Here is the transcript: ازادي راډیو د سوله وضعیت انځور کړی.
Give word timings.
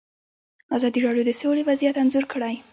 ازادي 0.75 0.99
راډیو 1.05 1.27
د 1.27 1.31
سوله 1.41 1.61
وضعیت 1.69 1.95
انځور 2.01 2.25
کړی. 2.31 2.55